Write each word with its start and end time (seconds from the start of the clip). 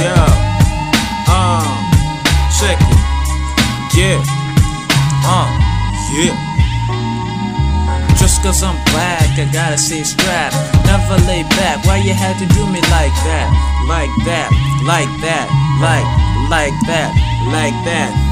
Yeah. 0.00 1.28
Uh. 1.28 1.66
Check 2.58 2.78
it. 2.80 2.98
Yeah. 3.96 4.22
Uh. 5.26 5.48
Yeah. 6.12 6.48
Just 8.18 8.42
cause 8.42 8.62
I'm 8.62 8.74
black, 8.92 9.38
I 9.38 9.48
gotta 9.52 9.78
stay 9.78 10.02
strapped. 10.02 10.56
Never 10.86 11.16
lay 11.26 11.44
back. 11.54 11.84
Why 11.86 11.98
you 11.98 12.14
had 12.14 12.36
to 12.38 12.46
do 12.54 12.66
me 12.66 12.80
like 12.90 13.14
that? 13.24 13.48
Like 13.86 14.10
that, 14.26 14.50
like 14.84 15.08
that, 15.22 15.46
like, 15.80 16.04
like 16.50 16.74
that, 16.86 17.14
like 17.52 17.74
that. 17.86 18.27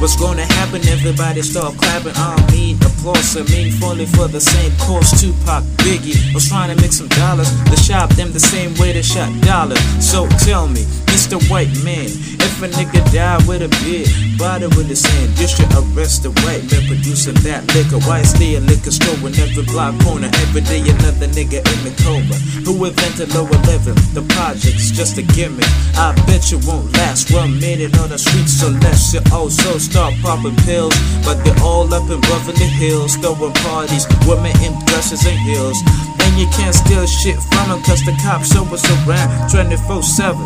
What's 0.00 0.16
gonna 0.16 0.44
happen? 0.44 0.86
Everybody 0.88 1.40
start 1.42 1.76
clapping. 1.76 2.12
I 2.16 2.36
don't 2.36 2.52
mean 2.52 2.76
applause, 2.76 3.36
I 3.36 3.42
mean 3.54 3.70
falling 3.72 4.06
for 4.06 4.28
the 4.28 4.40
same 4.40 4.72
cause. 4.78 5.10
Tupac, 5.20 5.62
Biggie 5.86 6.34
was 6.34 6.48
trying 6.48 6.74
to 6.74 6.80
make 6.82 6.92
some 6.92 7.08
dollars. 7.08 7.48
They 7.70 7.76
shot 7.76 8.10
them 8.10 8.32
the 8.32 8.40
same 8.40 8.74
way 8.74 8.92
they 8.92 9.02
shot 9.02 9.30
Dollar. 9.42 9.76
So 10.00 10.26
tell 10.44 10.66
me, 10.66 10.82
Mr. 11.14 11.38
White 11.48 11.72
Man, 11.84 12.10
if 12.10 12.62
a 12.62 12.68
nigga 12.68 13.00
die 13.14 13.38
with 13.46 13.62
a 13.62 13.70
beard, 13.80 14.10
body 14.36 14.66
with 14.74 14.88
his 14.88 15.06
hand, 15.06 15.30
you 15.38 15.46
should 15.46 15.70
arrest 15.72 16.24
the 16.24 16.30
white 16.42 16.66
man 16.70 16.84
producing 16.90 17.38
that 17.46 17.62
liquor. 17.72 18.02
Why 18.02 18.22
stay 18.22 18.56
a 18.56 18.60
liquor 18.60 18.90
store 18.90 19.16
in 19.22 19.32
every 19.38 19.64
block 19.64 19.94
corner? 20.02 20.28
Every 20.42 20.60
day 20.62 20.82
another 20.82 21.30
nigga 21.30 21.62
in 21.62 21.80
the 21.86 21.94
coma. 22.02 22.34
Who 22.66 22.84
invented 22.84 23.32
lower 23.32 23.60
living? 23.70 23.96
The 24.12 24.26
project's 24.34 24.90
just 24.90 25.16
a 25.18 25.22
gimmick. 25.22 25.70
I 25.94 26.12
bet 26.26 26.50
you 26.50 26.58
won't 26.66 26.92
last. 26.98 27.32
One 27.32 27.58
minute 27.60 27.96
on 27.98 28.10
the 28.10 28.18
streets, 28.18 28.58
so 28.58 28.68
let's 28.82 29.14
you 29.14 29.22
also 29.32 29.78
start 29.84 30.14
popping 30.22 30.56
pills. 30.64 30.96
But 31.24 31.44
they're 31.44 31.62
all 31.62 31.92
up 31.92 32.08
in 32.08 32.20
Beverly 32.32 32.70
Hills, 32.80 33.16
throwing 33.16 33.52
parties, 33.68 34.08
women 34.26 34.56
in 34.64 34.72
dresses 34.88 35.26
and 35.28 35.38
heels. 35.44 35.78
And 36.24 36.32
you 36.40 36.48
can't 36.56 36.74
steal 36.74 37.06
shit 37.06 37.36
from 37.36 37.68
them, 37.68 37.82
cause 37.84 38.00
the 38.04 38.16
cops 38.24 38.56
always 38.56 38.84
around 39.04 39.50
24 39.52 40.02
7. 40.02 40.40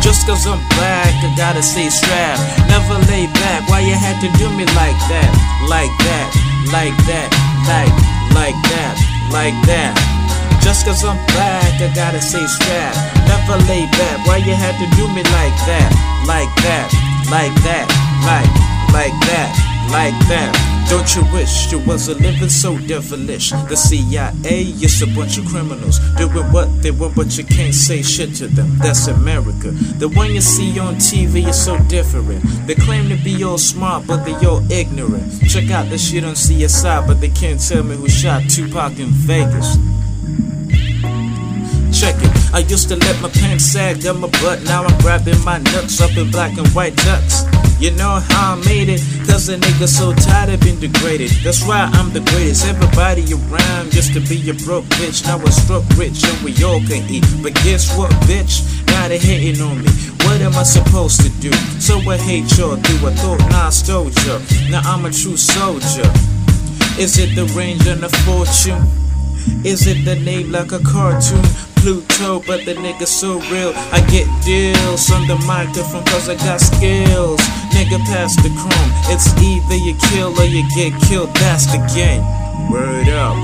Just 0.00 0.26
cause 0.26 0.46
I'm 0.46 0.60
black, 0.76 1.12
I 1.24 1.34
gotta 1.36 1.62
stay 1.62 1.90
strapped. 1.90 2.40
Never 2.68 2.98
lay 3.10 3.26
back. 3.42 3.68
Why 3.68 3.80
you 3.80 3.94
had 3.94 4.20
to 4.22 4.30
do 4.38 4.46
me 4.54 4.64
like 4.78 4.98
that? 5.10 5.30
Like 5.68 5.94
that, 6.06 6.28
like 6.70 6.96
that, 7.10 7.28
like, 7.66 7.94
like 8.34 8.58
that, 8.70 8.94
like 9.32 9.56
that. 9.66 10.13
Just 10.64 10.86
cause 10.86 11.04
I'm 11.04 11.20
black, 11.36 11.78
I 11.78 11.92
gotta 11.94 12.22
say 12.22 12.44
strap. 12.46 12.96
Never 13.28 13.62
lay 13.68 13.84
back. 14.00 14.26
Why 14.26 14.38
you 14.38 14.54
had 14.54 14.72
to 14.80 14.96
do 14.96 15.06
me 15.08 15.22
like 15.36 15.52
that? 15.68 15.92
Like 16.26 16.48
that, 16.64 16.88
like 17.30 17.52
that, 17.68 17.84
like, 18.24 18.48
like 18.88 19.12
that, 19.28 19.52
like 19.92 20.16
that. 20.28 20.74
Don't 20.88 21.14
you 21.14 21.22
wish 21.34 21.70
you 21.70 21.80
wasn't 21.80 22.20
living 22.22 22.48
so 22.48 22.78
devilish? 22.78 23.50
The 23.50 23.76
CIA 23.76 24.62
is 24.80 25.02
a 25.02 25.06
bunch 25.06 25.36
of 25.36 25.44
criminals 25.44 25.98
doing 26.16 26.50
what 26.50 26.82
they 26.82 26.92
want, 26.92 27.14
but 27.14 27.36
you 27.36 27.44
can't 27.44 27.74
say 27.74 28.00
shit 28.00 28.34
to 28.36 28.46
them. 28.46 28.78
That's 28.78 29.06
America. 29.08 29.70
The 29.70 30.08
one 30.08 30.32
you 30.32 30.40
see 30.40 30.78
on 30.78 30.94
TV 30.96 31.46
is 31.46 31.62
so 31.62 31.78
different. 31.88 32.42
They 32.66 32.74
claim 32.74 33.10
to 33.10 33.22
be 33.22 33.44
all 33.44 33.58
smart, 33.58 34.06
but 34.06 34.24
they 34.24 34.34
all 34.46 34.62
ignorant. 34.72 35.46
Check 35.46 35.70
out 35.70 35.90
the 35.90 35.98
shit 35.98 36.24
on 36.24 36.34
CSI, 36.34 37.06
but 37.06 37.20
they 37.20 37.28
can't 37.28 37.60
tell 37.60 37.82
me 37.82 37.96
who 37.96 38.08
shot 38.08 38.42
Tupac 38.48 38.98
in 38.98 39.08
Vegas. 39.10 39.76
Check 42.04 42.20
it. 42.20 42.52
I 42.52 42.58
used 42.68 42.88
to 42.90 42.96
let 42.96 43.16
my 43.22 43.30
pants 43.30 43.64
sag 43.64 44.02
down 44.02 44.20
my 44.20 44.28
butt. 44.44 44.62
Now 44.64 44.84
I'm 44.84 44.92
grabbing 45.00 45.42
my 45.42 45.56
nuts 45.72 46.02
up 46.02 46.14
in 46.18 46.30
black 46.30 46.58
and 46.58 46.68
white 46.76 46.94
ducks. 46.96 47.44
You 47.80 47.92
know 47.92 48.20
how 48.28 48.60
I 48.60 48.64
made 48.68 48.90
it? 48.90 49.00
Cause 49.24 49.48
a 49.48 49.56
nigga 49.56 49.88
so 49.88 50.12
tired 50.12 50.52
of 50.52 50.60
being 50.60 50.78
degraded. 50.78 51.30
That's 51.42 51.64
why 51.64 51.88
I'm 51.96 52.12
the 52.12 52.20
greatest. 52.20 52.66
Everybody 52.66 53.24
around 53.32 53.90
just 53.90 54.12
to 54.12 54.20
be 54.20 54.36
a 54.50 54.54
broke 54.68 54.84
bitch. 55.00 55.24
Now 55.24 55.40
I 55.40 55.48
struck 55.48 55.82
rich 55.96 56.20
and 56.28 56.36
we 56.44 56.52
all 56.62 56.80
can 56.84 57.08
eat. 57.08 57.24
But 57.42 57.54
guess 57.64 57.96
what, 57.96 58.12
bitch? 58.28 58.60
Now 58.88 59.08
they 59.08 59.16
hating 59.16 59.62
on 59.62 59.80
me. 59.80 59.88
What 60.28 60.42
am 60.42 60.56
I 60.60 60.62
supposed 60.62 61.22
to 61.22 61.30
do? 61.40 61.52
So 61.80 61.96
I 62.04 62.18
hate 62.18 62.52
y'all 62.58 62.76
do. 62.76 62.94
I 63.00 63.14
thought 63.16 63.40
nah, 63.48 63.68
I 63.68 63.70
stole 63.70 64.12
ya. 64.28 64.36
Now 64.68 64.84
I'm 64.84 65.06
a 65.06 65.10
true 65.10 65.38
soldier. 65.38 66.04
Is 67.00 67.16
it 67.16 67.34
the 67.34 67.48
range 67.56 67.86
and 67.88 68.02
the 68.02 68.12
fortune? 68.28 68.84
Is 69.64 69.86
it 69.86 70.04
the 70.04 70.16
name 70.20 70.52
like 70.52 70.72
a 70.72 70.80
cartoon? 70.80 71.73
Pluto, 71.84 72.40
but 72.48 72.64
the 72.64 72.72
nigga 72.72 73.04
so 73.04 73.36
real. 73.52 73.76
I 73.92 74.00
get 74.08 74.24
deals 74.40 75.12
on 75.12 75.28
the 75.28 75.36
microphone 75.44 76.00
cause 76.08 76.32
I 76.32 76.34
got 76.40 76.56
skills. 76.56 77.36
Nigga, 77.76 78.00
pass 78.08 78.32
the 78.40 78.48
chrome. 78.56 78.90
It's 79.12 79.28
either 79.36 79.76
you 79.76 79.92
kill 80.08 80.32
or 80.32 80.48
you 80.48 80.64
get 80.72 80.96
killed. 81.04 81.28
That's 81.44 81.68
the 81.68 81.76
game. 81.92 82.24
Word 82.72 83.12
up. 83.12 83.36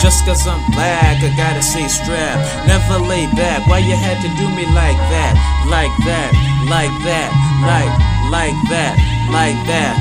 Just 0.00 0.24
cause 0.24 0.48
I'm 0.48 0.64
black, 0.72 1.20
I 1.20 1.28
gotta 1.36 1.60
say 1.60 1.84
strap. 1.92 2.40
Never 2.64 3.04
lay 3.04 3.28
back. 3.36 3.68
Why 3.68 3.84
you 3.84 3.92
had 4.00 4.16
to 4.24 4.30
do 4.40 4.48
me 4.56 4.64
like 4.72 4.96
that? 5.12 5.36
Like 5.68 5.92
that, 6.08 6.32
like 6.72 6.94
that, 7.04 7.28
like, 7.68 7.92
like 8.32 8.56
that, 8.72 8.96
like 9.28 9.60
that. 9.68 9.92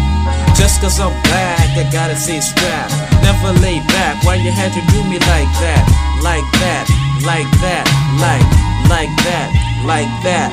Just 0.55 0.79
cause 0.79 1.03
I'm 1.03 1.11
black, 1.27 1.67
I 1.75 1.83
gotta 1.91 2.15
say 2.15 2.39
strap. 2.39 2.87
Never 3.27 3.51
lay 3.59 3.83
back. 3.91 4.23
Why 4.23 4.35
you 4.35 4.51
had 4.55 4.71
to 4.71 4.81
do 4.87 5.03
me 5.03 5.19
like 5.27 5.51
that? 5.59 5.83
Like 6.23 6.47
that, 6.59 6.87
like 7.25 7.49
that, 7.59 7.85
like, 8.19 8.45
like 8.89 9.09
that, 9.25 9.49
like 9.85 10.23
that. 10.23 10.51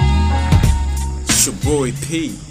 It's 1.28 1.46
your 1.46 1.54
boy 1.64 1.92
P. 2.02 2.45